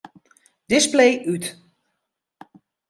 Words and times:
Display 0.67 1.11
út. 1.33 1.43